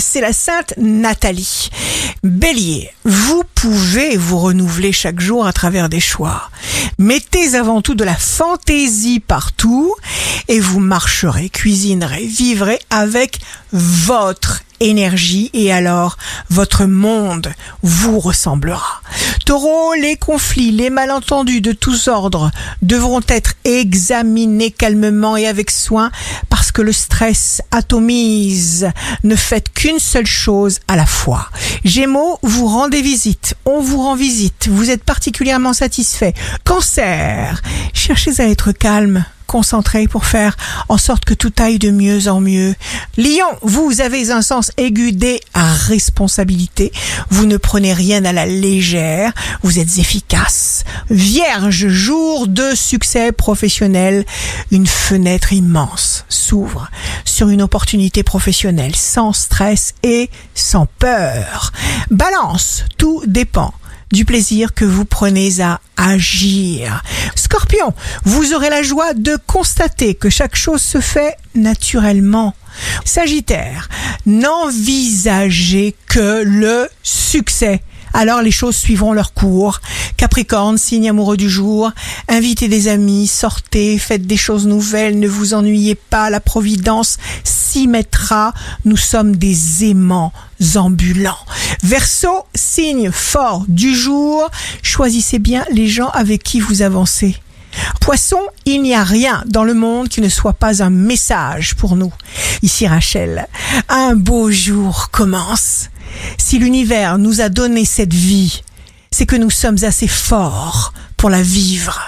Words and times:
c'est 0.00 0.20
la 0.20 0.32
Sainte 0.32 0.74
Nathalie. 0.78 1.70
Bélier, 2.22 2.90
vous 3.04 3.42
pouvez 3.54 4.16
vous 4.16 4.38
renouveler 4.38 4.92
chaque 4.92 5.20
jour 5.20 5.46
à 5.46 5.52
travers 5.52 5.88
des 5.88 6.00
choix. 6.00 6.50
Mettez 6.98 7.54
avant 7.54 7.82
tout 7.82 7.94
de 7.94 8.04
la 8.04 8.16
fantaisie 8.16 9.20
partout 9.20 9.94
et 10.48 10.60
vous 10.60 10.80
marcherez, 10.80 11.48
cuisinerez, 11.48 12.24
vivrez 12.24 12.78
avec 12.90 13.40
votre 13.72 14.62
énergie 14.80 15.50
et 15.52 15.72
alors 15.72 16.16
votre 16.48 16.86
monde 16.86 17.52
vous 17.82 18.18
ressemblera. 18.18 19.02
Taureau, 19.44 19.94
les 19.94 20.16
conflits, 20.16 20.72
les 20.72 20.90
malentendus 20.90 21.60
de 21.60 21.72
tous 21.72 22.08
ordres 22.08 22.50
devront 22.82 23.20
être 23.28 23.54
examinés 23.64 24.70
calmement 24.70 25.36
et 25.36 25.46
avec 25.46 25.70
soin 25.70 26.10
que 26.72 26.82
le 26.82 26.92
stress 26.92 27.62
atomise. 27.70 28.90
Ne 29.24 29.36
faites 29.36 29.72
qu'une 29.72 29.98
seule 29.98 30.26
chose 30.26 30.80
à 30.88 30.96
la 30.96 31.06
fois. 31.06 31.48
Gémeaux, 31.84 32.38
vous 32.42 32.66
rendez 32.66 33.02
visite. 33.02 33.54
On 33.64 33.80
vous 33.80 33.98
rend 33.98 34.16
visite. 34.16 34.68
Vous 34.70 34.90
êtes 34.90 35.04
particulièrement 35.04 35.72
satisfait. 35.72 36.34
Cancer, 36.64 37.62
cherchez 37.92 38.40
à 38.40 38.48
être 38.48 38.72
calme 38.72 39.24
concentré 39.50 40.06
pour 40.06 40.26
faire 40.26 40.56
en 40.88 40.96
sorte 40.96 41.24
que 41.24 41.34
tout 41.34 41.52
aille 41.58 41.80
de 41.80 41.90
mieux 41.90 42.28
en 42.28 42.40
mieux. 42.40 42.76
Lion, 43.16 43.48
vous 43.62 44.00
avez 44.00 44.30
un 44.30 44.42
sens 44.42 44.70
aigu 44.76 45.10
des 45.10 45.40
responsabilités. 45.54 46.92
Vous 47.30 47.46
ne 47.46 47.56
prenez 47.56 47.92
rien 47.92 48.24
à 48.24 48.32
la 48.32 48.46
légère. 48.46 49.32
Vous 49.64 49.80
êtes 49.80 49.98
efficace. 49.98 50.84
Vierge, 51.10 51.88
jour 51.88 52.46
de 52.46 52.76
succès 52.76 53.32
professionnel. 53.32 54.24
Une 54.70 54.86
fenêtre 54.86 55.52
immense 55.52 56.24
s'ouvre 56.50 56.90
sur 57.24 57.48
une 57.48 57.62
opportunité 57.62 58.24
professionnelle 58.24 58.96
sans 58.96 59.32
stress 59.32 59.94
et 60.02 60.30
sans 60.52 60.86
peur. 60.98 61.70
Balance, 62.10 62.84
tout 62.98 63.22
dépend 63.24 63.72
du 64.10 64.24
plaisir 64.24 64.74
que 64.74 64.84
vous 64.84 65.04
prenez 65.04 65.60
à 65.60 65.78
agir. 65.96 67.04
Scorpion, 67.36 67.94
vous 68.24 68.52
aurez 68.52 68.68
la 68.68 68.82
joie 68.82 69.14
de 69.14 69.38
constater 69.46 70.16
que 70.16 70.28
chaque 70.28 70.56
chose 70.56 70.82
se 70.82 71.00
fait 71.00 71.36
naturellement. 71.54 72.56
Sagittaire, 73.04 73.88
n'envisagez 74.26 75.94
que 76.08 76.42
le 76.42 76.88
succès 77.04 77.80
alors 78.12 78.42
les 78.42 78.50
choses 78.50 78.76
suivront 78.76 79.12
leur 79.12 79.34
cours. 79.34 79.80
Capricorne, 80.16 80.78
signe 80.78 81.08
amoureux 81.08 81.36
du 81.36 81.48
jour, 81.48 81.92
invitez 82.28 82.68
des 82.68 82.88
amis, 82.88 83.26
sortez, 83.26 83.98
faites 83.98 84.26
des 84.26 84.36
choses 84.36 84.66
nouvelles, 84.66 85.18
ne 85.18 85.28
vous 85.28 85.54
ennuyez 85.54 85.94
pas, 85.94 86.30
la 86.30 86.40
Providence 86.40 87.18
s'y 87.44 87.86
mettra, 87.86 88.52
nous 88.84 88.96
sommes 88.96 89.36
des 89.36 89.84
aimants 89.84 90.32
ambulants. 90.76 91.38
Verseau, 91.82 92.44
signe 92.54 93.10
fort 93.10 93.64
du 93.68 93.94
jour, 93.94 94.50
choisissez 94.82 95.38
bien 95.38 95.64
les 95.70 95.88
gens 95.88 96.08
avec 96.08 96.42
qui 96.42 96.60
vous 96.60 96.82
avancez. 96.82 97.36
Poisson, 98.00 98.40
il 98.66 98.82
n'y 98.82 98.94
a 98.94 99.04
rien 99.04 99.44
dans 99.46 99.64
le 99.64 99.74
monde 99.74 100.08
qui 100.08 100.20
ne 100.20 100.28
soit 100.28 100.54
pas 100.54 100.82
un 100.82 100.90
message 100.90 101.76
pour 101.76 101.96
nous. 101.96 102.12
Ici 102.62 102.86
Rachel, 102.86 103.46
un 103.88 104.16
beau 104.16 104.50
jour 104.50 105.10
commence. 105.10 105.90
Si 106.40 106.58
l'univers 106.58 107.18
nous 107.18 107.42
a 107.42 107.48
donné 107.48 107.84
cette 107.84 108.14
vie, 108.14 108.62
c'est 109.12 109.26
que 109.26 109.36
nous 109.36 109.50
sommes 109.50 109.84
assez 109.84 110.08
forts 110.08 110.92
pour 111.16 111.30
la 111.30 111.42
vivre. 111.42 112.00